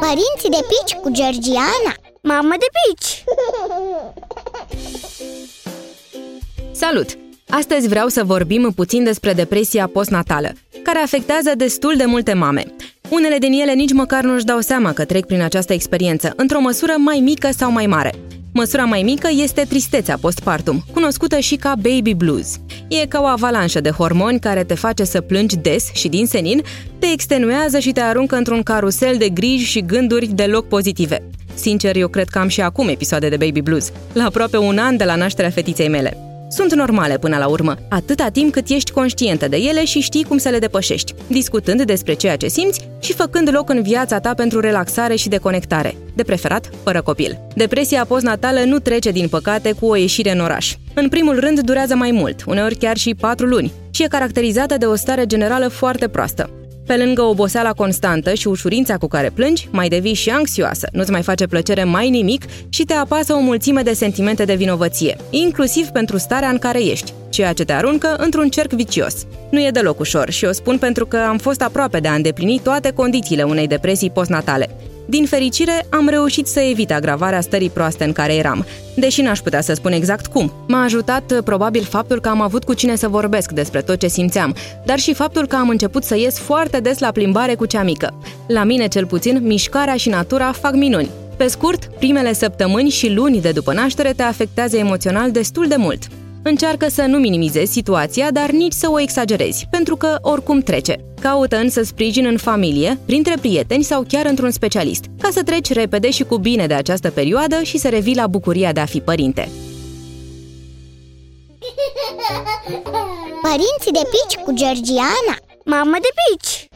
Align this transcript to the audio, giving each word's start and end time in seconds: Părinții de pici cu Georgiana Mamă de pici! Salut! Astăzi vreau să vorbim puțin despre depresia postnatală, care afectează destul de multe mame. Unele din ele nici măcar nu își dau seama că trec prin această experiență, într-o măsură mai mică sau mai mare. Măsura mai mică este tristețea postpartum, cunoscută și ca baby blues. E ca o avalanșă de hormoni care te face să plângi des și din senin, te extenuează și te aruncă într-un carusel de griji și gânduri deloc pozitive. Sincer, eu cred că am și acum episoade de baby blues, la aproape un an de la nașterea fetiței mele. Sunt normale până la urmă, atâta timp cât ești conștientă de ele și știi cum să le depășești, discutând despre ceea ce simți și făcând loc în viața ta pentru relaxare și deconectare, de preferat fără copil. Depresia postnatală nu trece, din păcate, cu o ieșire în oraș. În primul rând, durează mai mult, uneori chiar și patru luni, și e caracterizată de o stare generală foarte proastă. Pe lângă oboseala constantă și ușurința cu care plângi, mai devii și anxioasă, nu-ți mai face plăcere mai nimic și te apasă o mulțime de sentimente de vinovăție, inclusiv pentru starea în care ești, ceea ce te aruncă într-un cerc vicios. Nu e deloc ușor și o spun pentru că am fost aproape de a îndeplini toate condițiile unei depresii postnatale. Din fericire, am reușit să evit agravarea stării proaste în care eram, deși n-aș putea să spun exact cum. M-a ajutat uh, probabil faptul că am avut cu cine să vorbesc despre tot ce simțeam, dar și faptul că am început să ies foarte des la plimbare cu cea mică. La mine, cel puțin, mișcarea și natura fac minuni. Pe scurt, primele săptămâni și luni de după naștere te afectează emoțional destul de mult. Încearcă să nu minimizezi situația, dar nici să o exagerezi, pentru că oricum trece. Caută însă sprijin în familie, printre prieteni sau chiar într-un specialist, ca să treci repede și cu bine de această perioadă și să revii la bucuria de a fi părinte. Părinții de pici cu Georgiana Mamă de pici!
Părinții 0.00 0.50
de 0.50 0.66
pici 0.68 0.94
cu 0.94 1.10
Georgiana 1.10 1.94
Mamă 2.22 2.54
de 2.58 2.66
pici! 2.76 3.24
Salut! 6.72 7.18
Astăzi 7.48 7.88
vreau 7.88 8.08
să 8.08 8.24
vorbim 8.24 8.72
puțin 8.76 9.04
despre 9.04 9.32
depresia 9.32 9.86
postnatală, 9.86 10.52
care 10.82 10.98
afectează 10.98 11.52
destul 11.56 11.94
de 11.96 12.04
multe 12.04 12.32
mame. 12.32 12.64
Unele 13.08 13.38
din 13.38 13.52
ele 13.52 13.72
nici 13.72 13.92
măcar 13.92 14.24
nu 14.24 14.34
își 14.34 14.44
dau 14.44 14.60
seama 14.60 14.92
că 14.92 15.04
trec 15.04 15.26
prin 15.26 15.42
această 15.42 15.72
experiență, 15.72 16.32
într-o 16.36 16.60
măsură 16.60 16.94
mai 16.96 17.18
mică 17.18 17.48
sau 17.56 17.70
mai 17.70 17.86
mare. 17.86 18.14
Măsura 18.56 18.84
mai 18.84 19.02
mică 19.02 19.28
este 19.42 19.64
tristețea 19.68 20.18
postpartum, 20.20 20.84
cunoscută 20.92 21.38
și 21.38 21.56
ca 21.56 21.74
baby 21.74 22.14
blues. 22.14 22.60
E 22.88 23.06
ca 23.06 23.20
o 23.20 23.24
avalanșă 23.24 23.80
de 23.80 23.90
hormoni 23.90 24.40
care 24.40 24.64
te 24.64 24.74
face 24.74 25.04
să 25.04 25.20
plângi 25.20 25.56
des 25.56 25.90
și 25.92 26.08
din 26.08 26.26
senin, 26.26 26.62
te 26.98 27.06
extenuează 27.12 27.78
și 27.78 27.92
te 27.92 28.00
aruncă 28.00 28.36
într-un 28.36 28.62
carusel 28.62 29.16
de 29.18 29.28
griji 29.28 29.64
și 29.64 29.84
gânduri 29.84 30.26
deloc 30.26 30.68
pozitive. 30.68 31.22
Sincer, 31.54 31.96
eu 31.96 32.08
cred 32.08 32.28
că 32.28 32.38
am 32.38 32.48
și 32.48 32.60
acum 32.60 32.88
episoade 32.88 33.28
de 33.28 33.36
baby 33.36 33.60
blues, 33.60 33.92
la 34.12 34.24
aproape 34.24 34.56
un 34.56 34.78
an 34.78 34.96
de 34.96 35.04
la 35.04 35.16
nașterea 35.16 35.50
fetiței 35.50 35.88
mele. 35.88 36.25
Sunt 36.48 36.74
normale 36.74 37.18
până 37.18 37.36
la 37.38 37.46
urmă, 37.46 37.76
atâta 37.88 38.28
timp 38.28 38.52
cât 38.52 38.68
ești 38.68 38.90
conștientă 38.90 39.48
de 39.48 39.56
ele 39.56 39.84
și 39.84 40.00
știi 40.00 40.24
cum 40.24 40.38
să 40.38 40.48
le 40.48 40.58
depășești, 40.58 41.14
discutând 41.26 41.82
despre 41.82 42.14
ceea 42.14 42.36
ce 42.36 42.48
simți 42.48 42.88
și 43.00 43.12
făcând 43.12 43.48
loc 43.52 43.70
în 43.70 43.82
viața 43.82 44.18
ta 44.18 44.34
pentru 44.34 44.60
relaxare 44.60 45.16
și 45.16 45.28
deconectare, 45.28 45.96
de 46.14 46.22
preferat 46.22 46.70
fără 46.82 47.02
copil. 47.02 47.38
Depresia 47.54 48.04
postnatală 48.04 48.60
nu 48.64 48.78
trece, 48.78 49.10
din 49.10 49.28
păcate, 49.28 49.72
cu 49.72 49.86
o 49.86 49.96
ieșire 49.96 50.32
în 50.32 50.40
oraș. 50.40 50.74
În 50.94 51.08
primul 51.08 51.40
rând, 51.40 51.60
durează 51.60 51.94
mai 51.94 52.10
mult, 52.10 52.44
uneori 52.46 52.76
chiar 52.76 52.96
și 52.96 53.14
patru 53.14 53.46
luni, 53.46 53.72
și 53.90 54.02
e 54.02 54.06
caracterizată 54.06 54.76
de 54.78 54.86
o 54.86 54.94
stare 54.94 55.26
generală 55.26 55.68
foarte 55.68 56.08
proastă. 56.08 56.50
Pe 56.86 56.96
lângă 56.96 57.22
oboseala 57.22 57.72
constantă 57.72 58.34
și 58.34 58.48
ușurința 58.48 58.96
cu 58.96 59.06
care 59.06 59.30
plângi, 59.30 59.68
mai 59.72 59.88
devii 59.88 60.14
și 60.14 60.30
anxioasă, 60.30 60.88
nu-ți 60.92 61.10
mai 61.10 61.22
face 61.22 61.46
plăcere 61.46 61.84
mai 61.84 62.10
nimic 62.10 62.44
și 62.68 62.84
te 62.84 62.92
apasă 62.92 63.32
o 63.32 63.40
mulțime 63.40 63.82
de 63.82 63.92
sentimente 63.92 64.44
de 64.44 64.54
vinovăție, 64.54 65.16
inclusiv 65.30 65.86
pentru 65.86 66.16
starea 66.16 66.48
în 66.48 66.58
care 66.58 66.84
ești, 66.84 67.12
ceea 67.36 67.52
ce 67.52 67.64
te 67.64 67.72
aruncă 67.72 68.16
într-un 68.18 68.48
cerc 68.48 68.72
vicios. 68.72 69.26
Nu 69.50 69.60
e 69.60 69.70
deloc 69.70 70.00
ușor 70.00 70.30
și 70.30 70.44
o 70.44 70.52
spun 70.52 70.78
pentru 70.78 71.06
că 71.06 71.16
am 71.16 71.38
fost 71.38 71.62
aproape 71.62 71.98
de 71.98 72.08
a 72.08 72.14
îndeplini 72.14 72.60
toate 72.62 72.90
condițiile 72.90 73.42
unei 73.42 73.66
depresii 73.66 74.10
postnatale. 74.10 74.70
Din 75.08 75.26
fericire, 75.26 75.86
am 75.90 76.08
reușit 76.08 76.46
să 76.46 76.60
evit 76.60 76.92
agravarea 76.92 77.40
stării 77.40 77.70
proaste 77.70 78.04
în 78.04 78.12
care 78.12 78.34
eram, 78.34 78.66
deși 78.94 79.22
n-aș 79.22 79.38
putea 79.38 79.60
să 79.60 79.74
spun 79.74 79.92
exact 79.92 80.26
cum. 80.26 80.52
M-a 80.68 80.82
ajutat 80.82 81.30
uh, 81.30 81.38
probabil 81.44 81.82
faptul 81.82 82.20
că 82.20 82.28
am 82.28 82.40
avut 82.40 82.64
cu 82.64 82.74
cine 82.74 82.96
să 82.96 83.08
vorbesc 83.08 83.50
despre 83.50 83.82
tot 83.82 83.98
ce 83.98 84.06
simțeam, 84.06 84.56
dar 84.84 84.98
și 84.98 85.14
faptul 85.14 85.46
că 85.46 85.56
am 85.56 85.68
început 85.68 86.04
să 86.04 86.16
ies 86.16 86.38
foarte 86.38 86.80
des 86.80 86.98
la 86.98 87.10
plimbare 87.10 87.54
cu 87.54 87.66
cea 87.66 87.82
mică. 87.82 88.18
La 88.46 88.64
mine, 88.64 88.86
cel 88.86 89.06
puțin, 89.06 89.40
mișcarea 89.42 89.96
și 89.96 90.08
natura 90.08 90.52
fac 90.52 90.74
minuni. 90.74 91.10
Pe 91.36 91.46
scurt, 91.46 91.84
primele 91.98 92.32
săptămâni 92.32 92.90
și 92.90 93.12
luni 93.12 93.40
de 93.40 93.50
după 93.50 93.72
naștere 93.72 94.12
te 94.12 94.22
afectează 94.22 94.76
emoțional 94.76 95.30
destul 95.30 95.66
de 95.68 95.76
mult. 95.76 96.02
Încearcă 96.48 96.88
să 96.88 97.02
nu 97.02 97.18
minimizezi 97.18 97.72
situația, 97.72 98.30
dar 98.30 98.50
nici 98.50 98.72
să 98.72 98.90
o 98.90 99.00
exagerezi, 99.00 99.66
pentru 99.70 99.96
că 99.96 100.18
oricum 100.20 100.60
trece. 100.60 101.04
Caută 101.20 101.56
însă 101.56 101.82
sprijin 101.82 102.26
în 102.26 102.36
familie, 102.36 102.98
printre 103.06 103.34
prieteni 103.40 103.82
sau 103.82 104.04
chiar 104.08 104.26
într-un 104.26 104.50
specialist, 104.50 105.04
ca 105.20 105.28
să 105.32 105.42
treci 105.42 105.72
repede 105.72 106.10
și 106.10 106.24
cu 106.24 106.36
bine 106.36 106.66
de 106.66 106.74
această 106.74 107.10
perioadă 107.10 107.62
și 107.62 107.78
să 107.78 107.88
revii 107.88 108.14
la 108.14 108.26
bucuria 108.26 108.72
de 108.72 108.80
a 108.80 108.84
fi 108.84 109.00
părinte. 109.00 109.48
Părinții 113.42 113.92
de 113.92 114.08
pici 114.10 114.42
cu 114.44 114.52
Georgiana 114.52 115.36
Mamă 115.68 115.96
de 116.00 116.08
pici! 116.18 116.68